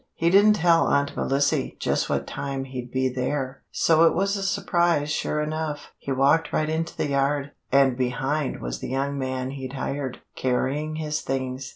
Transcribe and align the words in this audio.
"He 0.15 0.31
didn't 0.31 0.53
tell 0.53 0.87
Aunt 0.87 1.15
Melissy 1.15 1.77
just 1.79 2.09
what 2.09 2.25
time 2.25 2.63
he'd 2.63 2.89
be 2.89 3.07
there, 3.07 3.61
so 3.69 4.05
it 4.07 4.15
was 4.15 4.35
a 4.35 4.41
surprise 4.41 5.11
sure 5.11 5.39
enough. 5.43 5.91
He 5.99 6.11
walked 6.11 6.51
right 6.51 6.71
into 6.71 6.97
the 6.97 7.09
yard, 7.09 7.51
and 7.71 7.95
behind 7.95 8.61
was 8.63 8.79
the 8.79 8.89
young 8.89 9.19
man 9.19 9.51
he'd 9.51 9.73
hired, 9.73 10.21
carrying 10.35 10.95
his 10.95 11.21
things. 11.21 11.69